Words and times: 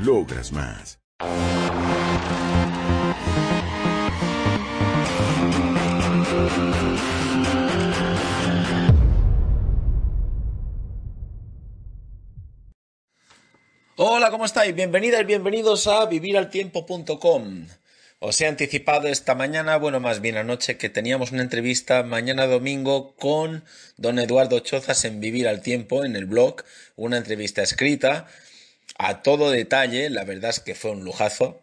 Logras 0.00 0.52
más. 0.52 1.00
Hola, 13.96 14.30
¿cómo 14.30 14.44
estáis? 14.44 14.72
Bienvenidas 14.72 15.26
bienvenidos 15.26 15.88
a 15.88 16.06
viviraltiempo.com. 16.06 17.66
Os 18.20 18.40
he 18.40 18.46
anticipado 18.46 19.08
esta 19.08 19.34
mañana, 19.34 19.78
bueno, 19.78 19.98
más 19.98 20.20
bien 20.20 20.36
anoche, 20.36 20.76
que 20.76 20.88
teníamos 20.88 21.32
una 21.32 21.42
entrevista 21.42 22.04
mañana 22.04 22.46
domingo 22.46 23.16
con 23.16 23.64
don 23.96 24.20
Eduardo 24.20 24.60
Chozas 24.60 25.04
en 25.04 25.18
Vivir 25.18 25.48
al 25.48 25.60
Tiempo, 25.60 26.04
en 26.04 26.14
el 26.14 26.26
blog, 26.26 26.62
una 26.94 27.16
entrevista 27.16 27.62
escrita 27.62 28.28
a 28.96 29.22
todo 29.22 29.50
detalle, 29.50 30.10
la 30.10 30.24
verdad 30.24 30.50
es 30.50 30.60
que 30.60 30.74
fue 30.74 30.92
un 30.92 31.04
lujazo, 31.04 31.60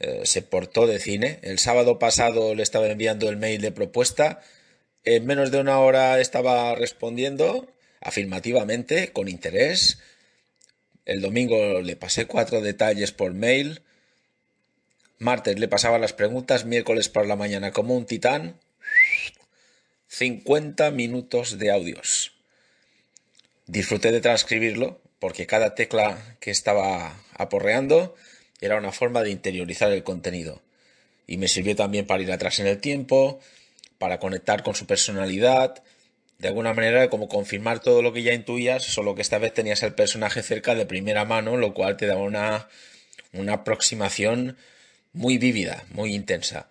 eh, 0.00 0.22
se 0.24 0.42
portó 0.42 0.86
de 0.86 0.98
cine. 0.98 1.38
El 1.42 1.58
sábado 1.58 1.98
pasado 1.98 2.54
le 2.54 2.62
estaba 2.62 2.88
enviando 2.88 3.28
el 3.28 3.36
mail 3.36 3.60
de 3.60 3.72
propuesta, 3.72 4.40
en 5.04 5.26
menos 5.26 5.50
de 5.50 5.60
una 5.60 5.78
hora 5.78 6.18
estaba 6.20 6.74
respondiendo 6.74 7.66
afirmativamente, 8.00 9.12
con 9.12 9.28
interés, 9.28 9.98
el 11.04 11.20
domingo 11.20 11.82
le 11.82 11.96
pasé 11.96 12.26
cuatro 12.26 12.60
detalles 12.60 13.12
por 13.12 13.34
mail. 13.34 13.82
Martes 15.18 15.58
le 15.58 15.68
pasaba 15.68 15.98
las 15.98 16.12
preguntas, 16.12 16.64
miércoles 16.64 17.08
por 17.08 17.26
la 17.26 17.36
mañana 17.36 17.72
como 17.72 17.94
un 17.94 18.06
titán. 18.06 18.58
50 20.08 20.90
minutos 20.92 21.58
de 21.58 21.70
audios. 21.70 22.32
Disfruté 23.66 24.12
de 24.12 24.20
transcribirlo 24.20 25.00
porque 25.24 25.46
cada 25.46 25.74
tecla 25.74 26.18
que 26.38 26.50
estaba 26.50 27.16
aporreando 27.32 28.14
era 28.60 28.76
una 28.76 28.92
forma 28.92 29.22
de 29.22 29.30
interiorizar 29.30 29.90
el 29.90 30.04
contenido. 30.04 30.60
Y 31.26 31.38
me 31.38 31.48
sirvió 31.48 31.74
también 31.74 32.06
para 32.06 32.22
ir 32.22 32.30
atrás 32.30 32.60
en 32.60 32.66
el 32.66 32.78
tiempo, 32.78 33.40
para 33.96 34.18
conectar 34.18 34.62
con 34.62 34.74
su 34.74 34.84
personalidad, 34.84 35.82
de 36.38 36.48
alguna 36.48 36.74
manera 36.74 37.08
como 37.08 37.30
confirmar 37.30 37.80
todo 37.80 38.02
lo 38.02 38.12
que 38.12 38.22
ya 38.22 38.34
intuías, 38.34 38.82
solo 38.82 39.14
que 39.14 39.22
esta 39.22 39.38
vez 39.38 39.54
tenías 39.54 39.82
el 39.82 39.94
personaje 39.94 40.42
cerca 40.42 40.74
de 40.74 40.84
primera 40.84 41.24
mano, 41.24 41.56
lo 41.56 41.72
cual 41.72 41.96
te 41.96 42.06
daba 42.06 42.20
una, 42.20 42.68
una 43.32 43.54
aproximación 43.54 44.58
muy 45.14 45.38
vívida, 45.38 45.86
muy 45.88 46.14
intensa. 46.14 46.68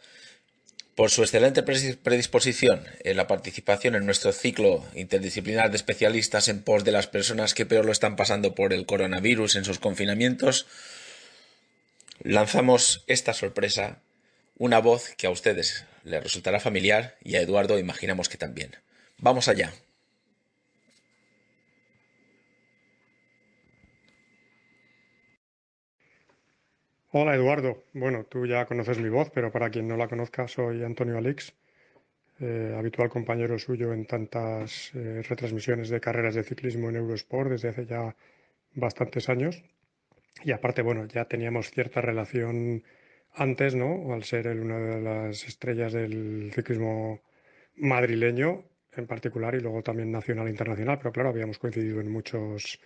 Por 0.96 1.10
su 1.10 1.24
excelente 1.24 1.64
predisposición 1.64 2.86
en 3.04 3.18
la 3.18 3.26
participación 3.26 3.96
en 3.96 4.06
nuestro 4.06 4.32
ciclo 4.32 4.86
interdisciplinar 4.94 5.72
de 5.72 5.78
especialistas 5.78 6.48
en 6.50 6.62
pos 6.62 6.84
de 6.84 6.92
las 6.92 7.08
personas 7.08 7.56
que 7.56 7.66
peor 7.66 7.86
lo 7.86 7.92
están 7.92 8.16
pasando 8.16 8.54
por 8.54 8.74
el 8.74 8.86
coronavirus 8.86 9.56
en 9.56 9.66
sus 9.66 9.80
confinamientos, 9.80 10.68
lanzamos 12.22 13.04
esta 13.08 13.34
sorpresa, 13.34 14.02
una 14.58 14.78
voz 14.80 15.10
que 15.18 15.26
a 15.26 15.32
ustedes 15.32 15.86
les 16.04 16.22
resultará 16.22 16.60
familiar 16.60 17.18
y 17.24 17.38
a 17.38 17.42
Eduardo 17.42 17.80
imaginamos 17.80 18.30
que 18.30 18.38
también. 18.38 18.76
Vamos 19.18 19.48
allá. 19.48 19.74
Hola 27.16 27.35
Eduardo, 27.35 27.84
bueno, 27.94 28.25
tú 28.25 28.47
ya 28.47 28.66
conoces 28.66 28.97
mi 28.97 29.07
voz, 29.07 29.29
pero 29.29 29.51
para 29.51 29.69
quien 29.69 29.88
no 29.88 29.96
la 29.97 30.07
conozca, 30.07 30.47
soy 30.47 30.84
Antonio 30.84 31.16
Alix, 31.16 31.53
eh, 32.40 32.74
habitual 32.75 33.09
compañero 33.09 33.59
suyo 33.59 33.94
en 33.94 34.07
tantas 34.07 34.90
eh, 34.96 35.22
retransmisiones 35.22 35.90
de 35.90 36.02
carreras 36.02 36.34
de 36.34 36.44
ciclismo 36.44 36.90
en 36.90 36.96
Eurosport 36.96 37.52
desde 37.52 37.69
hace 37.69 37.85
ya 37.85 38.16
bastantes 38.73 39.29
años. 39.29 39.63
Y 40.44 40.53
aparte, 40.53 40.81
bueno, 40.81 41.06
ya 41.06 41.25
teníamos 41.25 41.69
cierta 41.69 42.02
relación 42.02 42.84
antes, 43.31 43.75
¿no? 43.75 44.12
Al 44.12 44.23
ser 44.23 44.47
él 44.47 44.62
una 44.62 44.79
de 44.79 45.00
las 45.00 45.47
estrellas 45.47 45.94
del 45.94 46.52
ciclismo 46.52 47.22
madrileño 47.75 48.63
en 48.97 49.06
particular 49.06 49.53
y 49.53 49.59
luego 49.59 49.84
también 49.84 50.12
nacional 50.12 50.47
e 50.47 50.50
internacional, 50.50 50.97
pero 50.97 51.12
claro, 51.12 51.29
habíamos 51.29 51.59
coincidido 51.59 52.02
en 52.02 52.12
muchos 52.12 52.79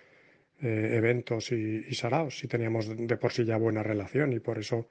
eh, 0.62 0.92
eventos 0.94 1.52
y, 1.52 1.86
y, 1.88 1.94
saraos 1.96 2.44
y 2.44 2.48
teníamos 2.48 2.88
de 2.96 3.18
por 3.18 3.32
sí 3.32 3.46
ya 3.46 3.58
buena 3.58 3.84
relación 3.84 4.34
y 4.34 4.40
por 4.40 4.58
eso, 4.58 4.88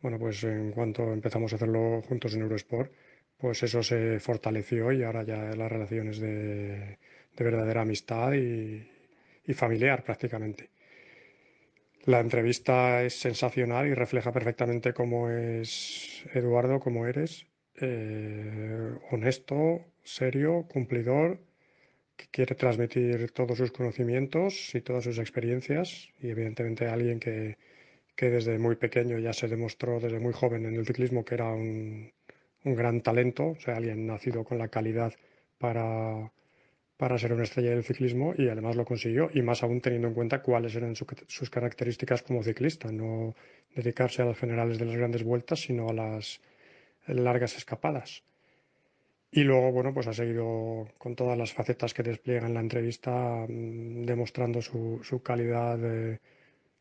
bueno, 0.00 0.18
pues 0.18 0.44
en 0.44 0.72
cuanto 0.72 1.12
empezamos 1.12 1.52
a 1.52 1.56
hacerlo 1.56 2.02
juntos 2.02 2.34
en 2.34 2.42
Eurosport, 2.42 2.92
pues 3.36 3.62
eso 3.62 3.82
se 3.82 4.20
fortaleció 4.20 4.92
y 4.92 5.02
ahora 5.02 5.22
ya 5.24 5.54
la 5.56 5.68
relación 5.68 6.08
es 6.08 6.18
de, 6.20 6.98
de 7.36 7.44
verdadera 7.44 7.82
amistad 7.82 8.32
y, 8.32 8.86
y 9.46 9.54
familiar 9.54 10.04
prácticamente. 10.04 10.70
La 12.04 12.20
entrevista 12.20 13.02
es 13.02 13.20
sensacional 13.20 13.86
y 13.86 13.94
refleja 13.94 14.32
perfectamente 14.32 14.92
cómo 14.94 15.30
es 15.30 16.24
Eduardo, 16.32 16.80
cómo 16.80 17.06
eres, 17.06 17.46
eh, 17.80 18.94
honesto, 19.10 19.84
serio, 20.02 20.66
cumplidor, 20.72 21.38
que 22.18 22.26
quiere 22.36 22.54
transmitir 22.56 23.30
todos 23.30 23.56
sus 23.56 23.70
conocimientos 23.72 24.74
y 24.74 24.80
todas 24.82 25.04
sus 25.04 25.18
experiencias 25.18 26.08
y 26.20 26.28
evidentemente 26.30 26.86
alguien 26.88 27.20
que, 27.20 27.56
que 28.16 28.28
desde 28.28 28.58
muy 28.58 28.76
pequeño 28.76 29.18
ya 29.18 29.32
se 29.32 29.46
demostró 29.48 30.00
desde 30.00 30.18
muy 30.18 30.32
joven 30.32 30.66
en 30.66 30.74
el 30.74 30.84
ciclismo 30.84 31.24
que 31.24 31.34
era 31.36 31.48
un, 31.52 32.12
un 32.64 32.74
gran 32.74 33.00
talento, 33.02 33.50
o 33.50 33.60
sea, 33.60 33.76
alguien 33.76 34.06
nacido 34.06 34.44
con 34.44 34.58
la 34.58 34.68
calidad 34.68 35.14
para, 35.58 36.32
para 36.96 37.18
ser 37.18 37.32
una 37.32 37.44
estrella 37.44 37.70
del 37.70 37.84
ciclismo 37.84 38.34
y 38.36 38.48
además 38.48 38.74
lo 38.74 38.84
consiguió 38.84 39.30
y 39.32 39.42
más 39.42 39.62
aún 39.62 39.80
teniendo 39.80 40.08
en 40.08 40.14
cuenta 40.14 40.42
cuáles 40.42 40.74
eran 40.74 40.96
su, 40.96 41.06
sus 41.28 41.50
características 41.50 42.22
como 42.22 42.42
ciclista, 42.42 42.90
no 42.90 43.36
dedicarse 43.74 44.22
a 44.22 44.24
los 44.26 44.38
generales 44.38 44.78
de 44.78 44.86
las 44.86 44.96
grandes 44.96 45.22
vueltas, 45.22 45.60
sino 45.60 45.88
a 45.88 45.92
las 45.92 46.40
largas 47.06 47.56
escapadas. 47.56 48.24
Y 49.30 49.44
luego, 49.44 49.72
bueno, 49.72 49.92
pues 49.92 50.06
ha 50.06 50.14
seguido 50.14 50.88
con 50.96 51.14
todas 51.14 51.36
las 51.36 51.52
facetas 51.52 51.92
que 51.92 52.02
despliega 52.02 52.46
en 52.46 52.54
la 52.54 52.60
entrevista, 52.60 53.46
mm, 53.48 54.04
demostrando 54.04 54.62
su, 54.62 55.00
su 55.02 55.22
calidad 55.22 55.78
eh, 55.84 56.18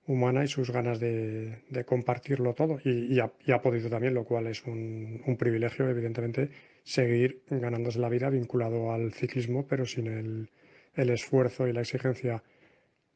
humana 0.07 0.43
y 0.45 0.47
sus 0.47 0.71
ganas 0.71 0.99
de, 0.99 1.63
de 1.69 1.85
compartirlo 1.85 2.53
todo. 2.53 2.79
Y, 2.83 3.19
ha, 3.19 3.61
podido 3.61 3.89
también, 3.89 4.13
lo 4.13 4.23
cual 4.25 4.47
es 4.47 4.63
un, 4.65 5.21
un, 5.25 5.37
privilegio, 5.37 5.89
evidentemente, 5.89 6.49
seguir 6.83 7.43
ganándose 7.49 7.99
la 7.99 8.09
vida 8.09 8.29
vinculado 8.29 8.93
al 8.93 9.13
ciclismo, 9.13 9.67
pero 9.67 9.85
sin 9.85 10.07
el, 10.07 10.49
el 10.95 11.09
esfuerzo 11.09 11.67
y 11.67 11.73
la 11.73 11.81
exigencia 11.81 12.43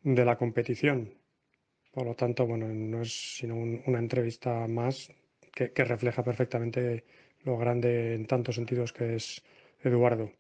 de 0.04 0.26
la 0.26 0.38
competición. 0.38 1.14
Por 1.94 2.06
lo 2.06 2.16
tanto, 2.16 2.46
bueno, 2.48 2.68
no 2.68 3.02
es 3.02 3.38
sino 3.38 3.56
un, 3.56 3.82
una 3.88 4.00
entrevista 4.00 4.68
más 4.68 5.12
que 5.54 5.84
refleja 5.84 6.24
perfectamente 6.24 7.04
lo 7.44 7.58
grande 7.58 8.14
en 8.16 8.26
tantos 8.26 8.56
sentidos 8.56 8.94
que 8.94 9.16
es 9.16 9.42
Eduardo. 9.84 10.32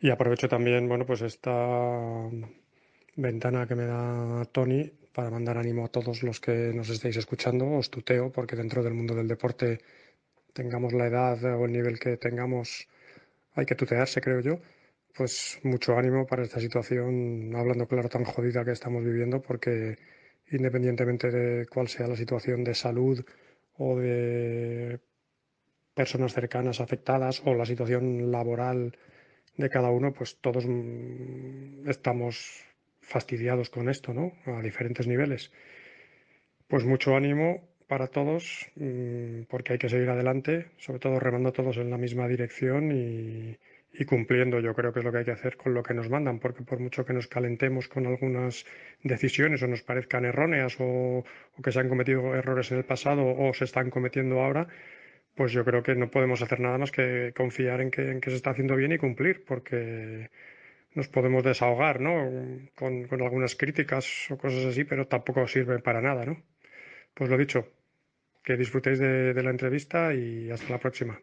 Y 0.00 0.10
aprovecho 0.10 0.48
también, 0.48 0.88
bueno, 0.88 1.04
pues 1.04 1.20
esta 1.22 2.28
ventana 3.16 3.66
que 3.66 3.74
me 3.74 3.84
da 3.84 4.44
Tony 4.46 4.90
para 5.12 5.30
mandar 5.30 5.58
ánimo 5.58 5.84
a 5.84 5.88
todos 5.88 6.22
los 6.22 6.40
que 6.40 6.72
nos 6.74 6.88
estáis 6.88 7.16
escuchando. 7.16 7.70
Os 7.72 7.90
tuteo 7.90 8.30
porque 8.30 8.56
dentro 8.56 8.82
del 8.82 8.94
mundo 8.94 9.14
del 9.14 9.28
deporte, 9.28 9.80
tengamos 10.52 10.92
la 10.92 11.06
edad 11.06 11.42
o 11.44 11.64
el 11.64 11.72
nivel 11.72 11.98
que 11.98 12.16
tengamos, 12.16 12.88
hay 13.54 13.66
que 13.66 13.74
tutearse, 13.74 14.20
creo 14.20 14.40
yo. 14.40 14.58
Pues 15.14 15.58
mucho 15.64 15.96
ánimo 15.98 16.26
para 16.26 16.44
esta 16.44 16.60
situación, 16.60 17.52
hablando 17.54 17.86
claro, 17.86 18.08
tan 18.08 18.24
jodida 18.24 18.64
que 18.64 18.72
estamos 18.72 19.04
viviendo, 19.04 19.42
porque 19.42 19.98
independientemente 20.50 21.30
de 21.30 21.66
cuál 21.66 21.88
sea 21.88 22.06
la 22.06 22.16
situación 22.16 22.64
de 22.64 22.74
salud 22.74 23.24
o 23.80 23.96
de 23.96 25.00
personas 25.94 26.34
cercanas 26.34 26.80
afectadas 26.80 27.40
o 27.46 27.54
la 27.54 27.64
situación 27.64 28.30
laboral 28.30 28.92
de 29.56 29.70
cada 29.70 29.90
uno, 29.90 30.12
pues 30.12 30.36
todos 30.40 30.66
mm, 30.66 31.88
estamos 31.88 32.64
fastidiados 33.00 33.70
con 33.70 33.88
esto, 33.88 34.12
¿no? 34.12 34.32
A 34.44 34.60
diferentes 34.60 35.06
niveles. 35.06 35.50
Pues 36.68 36.84
mucho 36.84 37.16
ánimo 37.16 37.68
para 37.88 38.06
todos, 38.06 38.70
mm, 38.76 39.48
porque 39.48 39.72
hay 39.72 39.78
que 39.78 39.88
seguir 39.88 40.10
adelante, 40.10 40.66
sobre 40.76 41.00
todo 41.00 41.18
remando 41.18 41.52
todos 41.52 41.78
en 41.78 41.90
la 41.90 41.96
misma 41.96 42.28
dirección 42.28 42.92
y, 42.92 43.56
y 43.92 44.04
cumpliendo. 44.04 44.60
Yo 44.60 44.74
creo 44.74 44.92
que 44.92 45.00
es 45.00 45.04
lo 45.04 45.12
que 45.12 45.18
hay 45.18 45.24
que 45.24 45.32
hacer 45.32 45.56
con 45.56 45.74
lo 45.74 45.82
que 45.82 45.94
nos 45.94 46.08
mandan, 46.08 46.38
porque 46.38 46.62
por 46.62 46.78
mucho 46.80 47.04
que 47.04 47.12
nos 47.12 47.26
calentemos 47.26 47.88
con 47.88 48.06
algunas 48.06 48.66
decisiones 49.02 49.62
o 49.62 49.68
nos 49.68 49.82
parezcan 49.82 50.24
erróneas 50.24 50.76
o, 50.80 51.24
que 51.62 51.72
se 51.72 51.80
han 51.80 51.88
cometido 51.88 52.34
errores 52.34 52.70
en 52.72 52.78
el 52.78 52.84
pasado 52.84 53.26
o 53.26 53.52
se 53.54 53.64
están 53.64 53.90
cometiendo 53.90 54.40
ahora, 54.40 54.68
pues 55.34 55.52
yo 55.52 55.64
creo 55.64 55.82
que 55.82 55.94
no 55.94 56.10
podemos 56.10 56.42
hacer 56.42 56.60
nada 56.60 56.78
más 56.78 56.90
que 56.92 57.32
confiar 57.36 57.80
en 57.80 57.90
que, 57.90 58.10
en 58.10 58.20
que 58.20 58.30
se 58.30 58.36
está 58.36 58.50
haciendo 58.50 58.76
bien 58.76 58.92
y 58.92 58.98
cumplir, 58.98 59.44
porque 59.44 60.30
nos 60.94 61.08
podemos 61.08 61.44
desahogar, 61.44 62.00
¿no? 62.00 62.30
Con, 62.74 63.06
con 63.06 63.22
algunas 63.22 63.56
críticas 63.56 64.30
o 64.30 64.38
cosas 64.38 64.64
así, 64.66 64.84
pero 64.84 65.06
tampoco 65.06 65.46
sirve 65.46 65.78
para 65.80 66.00
nada, 66.00 66.24
¿no? 66.26 66.42
Pues 67.14 67.30
lo 67.30 67.38
dicho, 67.38 67.68
que 68.44 68.56
disfrutéis 68.56 68.98
de 68.98 69.42
la 69.42 69.50
entrevista 69.50 70.14
y 70.14 70.50
hasta 70.50 70.70
la 70.70 70.78
próxima. 70.78 71.20